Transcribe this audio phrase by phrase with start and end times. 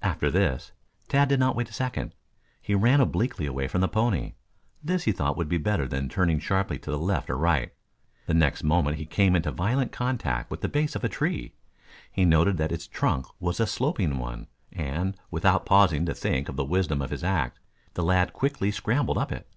[0.00, 0.70] After this,
[1.08, 2.14] Tad did not wait a second.
[2.60, 4.34] He ran obliquely away from the pony.
[4.80, 7.72] This he thought would be better than turning sharply to the left or right.
[8.26, 11.54] The next moment he came into violent contact with the base of a tree.
[12.12, 16.54] He noted that it's trunk was a sloping one, and without pausing to think of
[16.54, 17.58] the wisdom of his act,
[17.94, 19.48] the lad quickly scrambled up it.